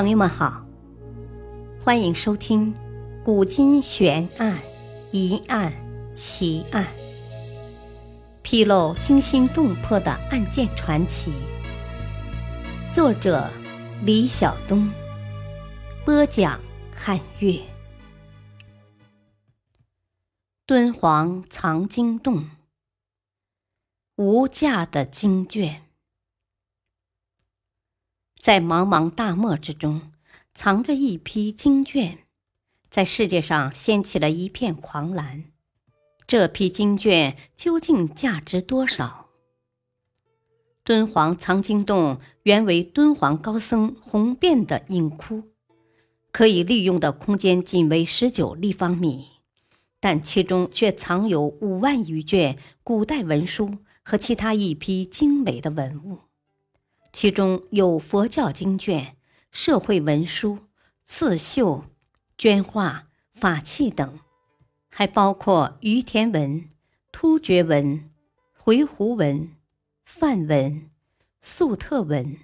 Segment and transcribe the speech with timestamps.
[0.00, 0.64] 朋友们好，
[1.84, 2.72] 欢迎收听
[3.24, 4.56] 《古今悬案、
[5.10, 5.72] 疑案、
[6.14, 6.84] 奇案》，
[8.40, 11.32] 披露惊心动魄的案件传奇。
[12.94, 13.50] 作者：
[14.04, 14.88] 李晓东，
[16.04, 16.60] 播讲：
[16.94, 17.60] 汉月。
[20.64, 22.48] 敦煌藏经洞，
[24.14, 25.87] 无价的经卷。
[28.48, 30.10] 在茫茫大漠之中，
[30.54, 32.20] 藏着一批经卷，
[32.88, 35.44] 在世界上掀起了一片狂澜。
[36.26, 39.26] 这批经卷究竟价值多少？
[40.82, 45.42] 敦煌藏经洞原为敦煌高僧弘遍的隐窟，
[46.32, 49.26] 可以利用的空间仅为十九立方米，
[50.00, 56.20] 但其中却藏有五万余卷古代文书和其他一批精美的文物。
[57.20, 59.16] 其中有佛教经卷、
[59.50, 60.60] 社会文书、
[61.04, 61.86] 刺绣、
[62.38, 64.20] 绢画、法器等，
[64.88, 66.68] 还包括于田文、
[67.10, 68.08] 突厥文、
[68.56, 69.50] 回鹘文、
[70.04, 70.90] 梵文、
[71.42, 72.38] 粟特文、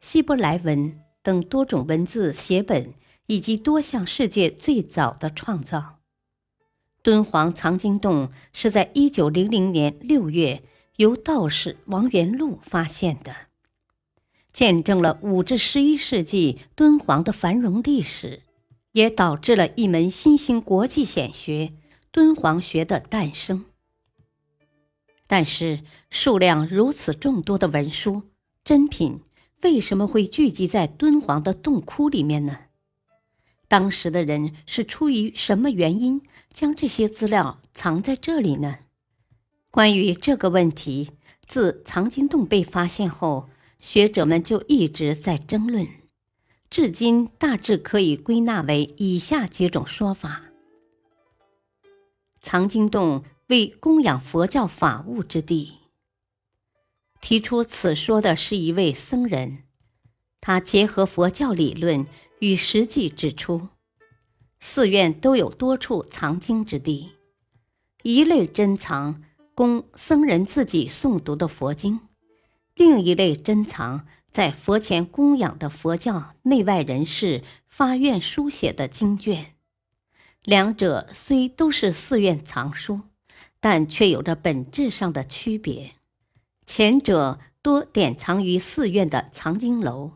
[0.00, 2.94] 希伯来文等多种文字写本，
[3.26, 5.98] 以及多项世界最早的创造。
[7.02, 10.62] 敦煌藏经洞是在一九零零年六月
[10.96, 13.47] 由道士王元禄发现的。
[14.58, 18.42] 见证了五至十一世纪敦煌的繁荣历史，
[18.90, 21.74] 也导致了一门新兴国际显学——
[22.10, 23.66] 敦煌学的诞生。
[25.28, 28.24] 但是，数量如此众多的文书
[28.64, 29.20] 珍品，
[29.62, 32.58] 为什么会聚集在敦煌的洞窟里面呢？
[33.68, 36.20] 当时的人是出于什么原因
[36.52, 38.78] 将这些资料藏在这里呢？
[39.70, 41.12] 关于这个问题，
[41.46, 43.48] 自藏经洞被发现后。
[43.80, 45.86] 学者们就一直在争论，
[46.68, 50.42] 至今大致可以归纳为以下几种说法：
[52.42, 55.74] 藏经洞为供养佛教法物之地。
[57.20, 59.64] 提出此说的是一位僧人，
[60.40, 62.06] 他结合佛教理论
[62.40, 63.68] 与实际指出，
[64.60, 67.12] 寺院都有多处藏经之地，
[68.02, 69.22] 一类珍藏
[69.54, 72.00] 供僧人自己诵读的佛经。
[72.78, 79.54] 另一类珍藏在佛前供养的佛教内外人士发愿书写的经卷，
[80.44, 83.00] 两者虽都是寺院藏书，
[83.58, 85.96] 但却有着本质上的区别。
[86.66, 90.12] 前者多典藏于寺院的藏经楼，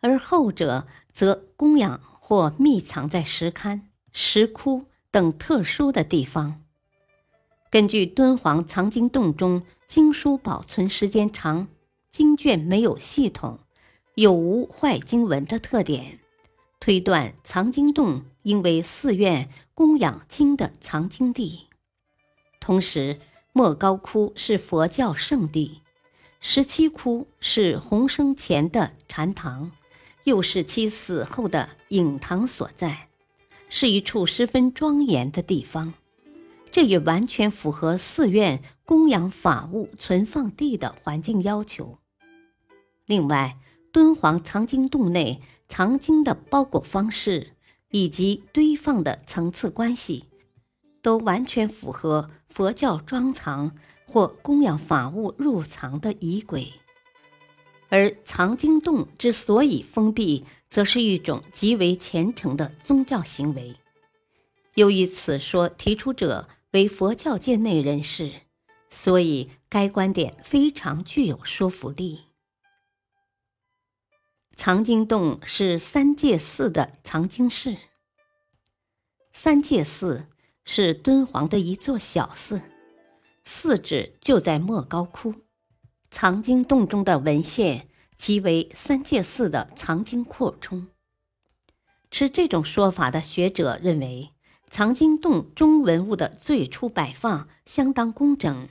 [0.00, 6.60] 而后者则供养或密藏在石龛、石窟等特殊的地方。
[7.70, 11.68] 根据敦煌藏经洞中经书保存时间长。
[12.16, 13.58] 经卷没有系统，
[14.14, 16.20] 有无坏经文的特点，
[16.78, 21.66] 推断藏经洞应为寺院供养经的藏经地。
[22.60, 23.18] 同时，
[23.52, 25.80] 莫高窟是佛教圣地，
[26.38, 29.72] 十七窟是洪生前的禅堂，
[30.22, 33.08] 又是其死后的隐堂所在，
[33.68, 35.92] 是一处十分庄严的地方。
[36.70, 41.98] 这也完全符合寺院供养法物存放地的环境要求。
[43.06, 43.58] 另外，
[43.92, 47.52] 敦煌藏经洞内藏经的包裹方式
[47.90, 50.24] 以及堆放的层次关系，
[51.02, 53.74] 都完全符合佛教装藏
[54.06, 56.72] 或供养法物入藏的仪轨。
[57.90, 63.76] 而藏经洞之所以封闭，则是一种极为虔诚的宗教行为。
[64.74, 68.32] 由于此说提出者为佛教界内人士，
[68.88, 72.22] 所以该观点非常具有说服力。
[74.56, 77.76] 藏经洞是三界寺的藏经室。
[79.32, 80.28] 三界寺
[80.64, 82.62] 是敦煌的一座小寺，
[83.44, 85.34] 寺址就在莫高窟。
[86.10, 90.86] 藏经洞中的文献即为三界寺的藏经扩充。
[92.10, 94.30] 持这种说法的学者认为，
[94.70, 98.68] 藏经洞中文物的最初摆放相当工整，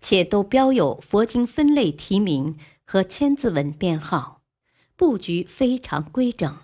[0.00, 4.37] 且都标有佛经分类题名和千字文编号。
[4.98, 6.58] 布局非常规整，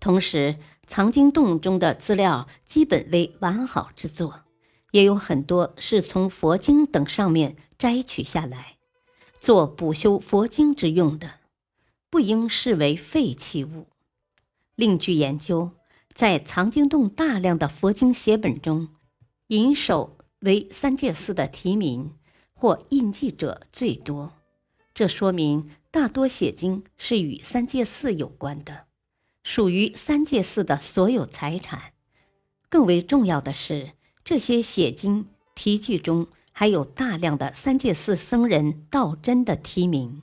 [0.00, 4.44] 同时藏经洞中的资料基本为完好之作，
[4.92, 8.78] 也有很多是从佛经等上面摘取下来，
[9.38, 11.32] 做补修佛经之用的，
[12.08, 13.88] 不应视为废弃物。
[14.74, 15.72] 另据研究，
[16.14, 18.88] 在藏经洞大量的佛经写本中，
[19.48, 22.14] 引首为三界寺的题名
[22.54, 24.32] 或印记者最多。
[25.00, 28.86] 这说明大多写经是与三界寺有关的，
[29.42, 31.94] 属于三界寺的所有财产。
[32.68, 33.92] 更为重要的是，
[34.22, 35.24] 这些写经
[35.54, 40.22] 题记中还有大量的三界寺僧人道真的题名，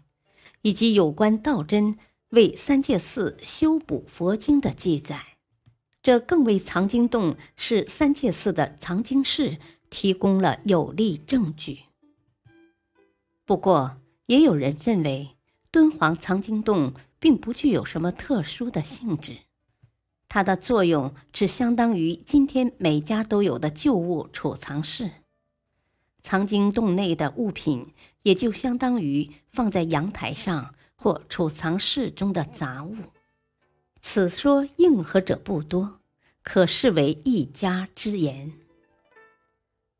[0.61, 1.97] 以及有关道真
[2.29, 5.37] 为三界寺修补佛经的记载。
[6.03, 9.57] 这更为藏经洞是三界寺的藏经室
[9.89, 11.79] 提供了有力证据。
[13.43, 13.97] 不过，
[14.27, 15.31] 也有人认为
[15.71, 19.39] 敦煌藏经洞并不具有什么特殊的性质。
[20.29, 25.09] 它的作用只相当于今天每家都有的旧物储藏室，
[26.21, 27.93] 藏经洞内的物品
[28.23, 32.95] 也就相当于放在阳台上或储藏室中的杂物。
[34.01, 36.01] 此说应和者不多，
[36.43, 38.51] 可视为一家之言。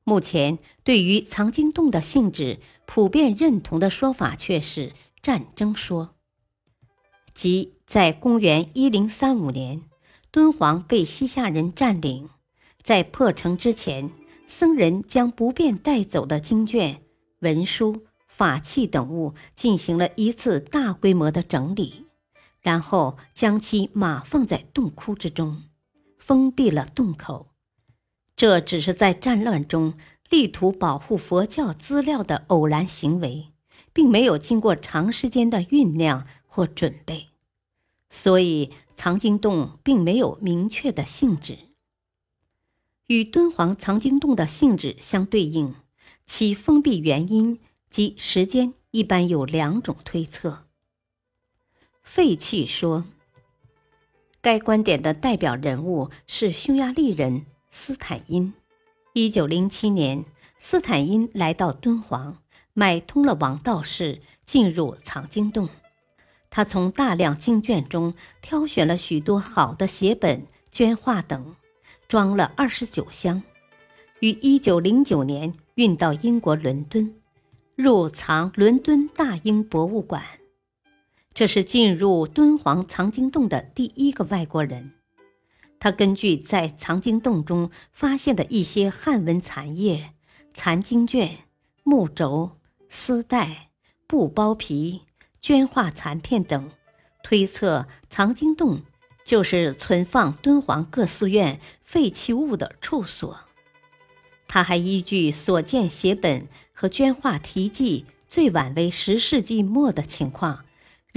[0.08, 6.16] 目前对于藏经洞的性质普遍认同的说法却是战争说，
[7.34, 9.82] 即在公元一零三五年。
[10.32, 12.30] 敦煌被西夏人占领，
[12.82, 14.10] 在破城之前，
[14.46, 17.02] 僧人将不便带走的经卷、
[17.40, 22.06] 文书、法器等物进行了一次大规模的整理，
[22.62, 25.64] 然后将其码放在洞窟之中，
[26.18, 27.48] 封闭了洞口。
[28.38, 29.96] 这只是在战乱中
[30.30, 33.48] 力图保护佛教资料的偶然行为，
[33.92, 37.30] 并没有经过长时间的酝酿或准备。
[38.12, 41.58] 所以，藏经洞并没有明确的性质。
[43.08, 45.74] 与敦煌藏经洞的性质相对应，
[46.26, 50.68] 其封闭原因及时间一般有两种推测。
[52.04, 53.06] 废弃说，
[54.42, 58.54] 该观点的代表人物是匈牙利人斯坦因。
[59.14, 60.26] 一九零七年，
[60.60, 62.38] 斯坦因来到敦煌，
[62.74, 65.70] 买通了王道士，进入藏经洞。
[66.50, 71.56] 他从大量经卷中挑选了许多好的写本、绢画等，
[72.08, 73.44] 装了二十九箱，
[74.20, 77.16] 于一九零九年运到英国伦敦，
[77.76, 80.24] 入藏伦敦大英博物馆。
[81.34, 84.94] 这是进入敦煌藏经洞的第一个外国人。
[85.80, 90.14] 他根据在藏经洞中发现的一些汉文残页、
[90.54, 91.46] 残经卷、
[91.84, 92.58] 木轴、
[92.90, 93.70] 丝带、
[94.06, 95.02] 布包皮。
[95.40, 96.72] 绢画残片等，
[97.24, 98.82] 推测藏经洞
[99.24, 103.40] 就是存放敦煌各寺院废弃物的处所。
[104.48, 110.66] 他还依据所见写本和绢画题记最晚为十世纪末的情况，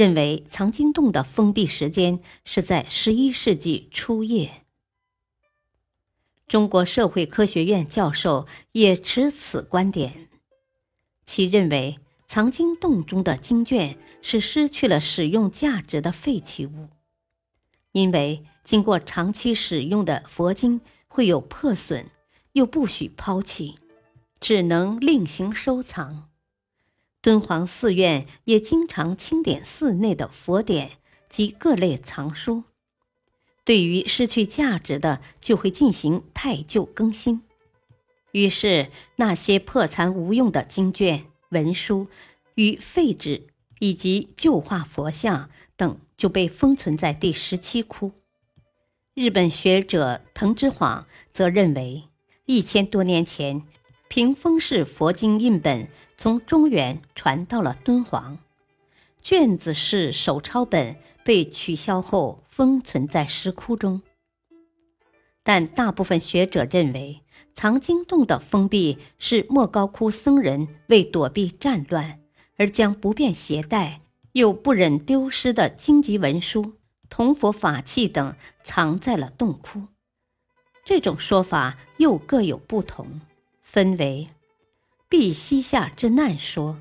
[0.00, 4.64] 认为藏经洞的封闭时间是在十一世纪初叶。
[6.48, 10.30] 中国社会科学院教授也持此观点，
[11.26, 11.98] 其认为。
[12.26, 16.88] 藏经洞中的经卷是失去了使用价值的废弃物，
[17.90, 22.08] 因为经过长期使用的佛经会有破损，
[22.52, 23.80] 又不许抛弃，
[24.38, 26.29] 只能另行收藏。
[27.22, 30.92] 敦煌寺院也经常清点寺内的佛典
[31.28, 32.64] 及各类藏书，
[33.64, 37.42] 对于失去价值的就会进行太旧更新，
[38.32, 41.26] 于是那些破残无用的经卷。
[41.50, 42.06] 文书
[42.54, 43.48] 与废纸
[43.80, 48.12] 以及旧画佛像等就被封存在第十七窟。
[49.14, 52.04] 日本学者藤之晃则认为，
[52.46, 53.62] 一千多年前
[54.10, 55.86] 屏风式佛经印本
[56.16, 58.38] 从中原传到了敦煌，
[59.22, 64.02] 卷子式手抄本被取消后封存在石窟中。
[65.44, 67.22] 但大部分学者认为。
[67.52, 72.20] 藏经洞的封闭是莫高窟僧人为躲避战乱，
[72.56, 74.00] 而将不便携带
[74.32, 76.74] 又不忍丢失的经籍文书、
[77.10, 79.88] 铜佛法器等藏在了洞窟。
[80.86, 83.20] 这种说法又各有不同，
[83.72, 84.28] 分为
[85.08, 86.76] 避西夏之难说。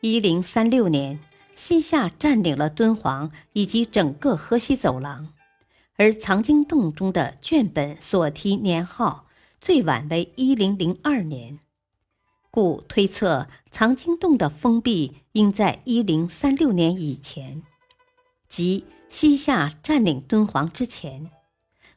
[0.00, 1.20] 一零三六年，
[1.54, 5.32] 西夏占领了敦煌以及整个河西走廊，
[5.94, 9.28] 而藏经洞中的卷本所提年号。
[9.60, 11.60] 最晚为一零零二年，
[12.50, 17.62] 故推测藏经洞的封闭应在一零三六年以前，
[18.48, 21.30] 即西夏占领敦煌之前。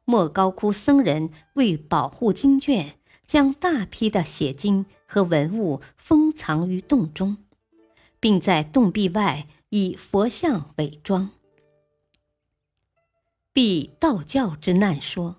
[0.06, 7.38] 莫高窟僧人为保护经卷，将大批的写经和文物封藏于洞中，
[8.20, 11.32] 并在洞壁外以佛像伪装，
[13.51, 15.38] 避道教之难说。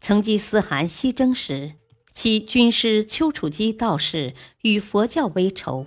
[0.00, 1.74] 成吉思汗西征时，
[2.14, 5.86] 其军师丘处机道士与佛教为仇，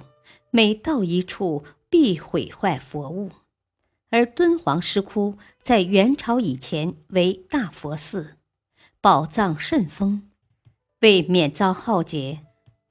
[0.50, 3.32] 每到一处必毁坏佛物，
[4.10, 8.38] 而敦煌石窟在元朝以前为大佛寺，
[9.00, 10.31] 宝藏甚丰。
[11.02, 12.42] 为免遭浩劫，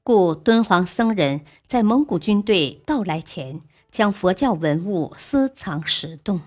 [0.02, 3.60] 故敦煌僧人在蒙古军队到来前，
[3.92, 6.40] 将佛教文物私藏石洞。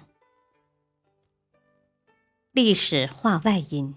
[2.51, 3.96] 历史话外音：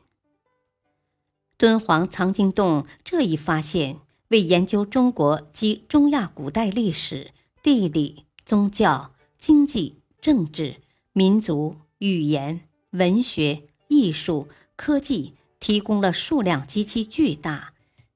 [1.59, 7.33] 敦煌藏经洞这一发现，为研究中国及中亚古代历史、
[7.65, 10.77] 地理、宗教、经济、政治、
[11.13, 14.47] 民族、语言、文学、艺术、
[14.77, 15.35] 科技。
[15.59, 17.73] 提供了数量极其巨大、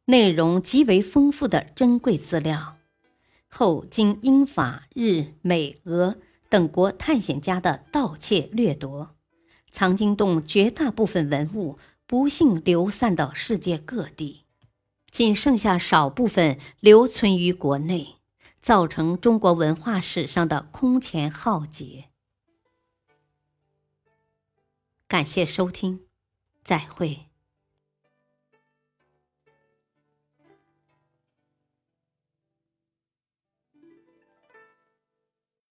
[0.07, 2.77] 内容极为丰富的珍贵资料。
[3.49, 6.19] 后经英法日美俄
[6.49, 9.17] 等国探险家的盗窃掠夺，
[9.73, 14.45] 藏经洞绝大部分文物不幸流散到世界各地，
[15.11, 18.17] 仅剩下少部分留存于国内，
[18.63, 22.05] 造成中国文化史上的空前浩劫。
[25.09, 26.03] 感谢收听，
[26.63, 27.30] 再会。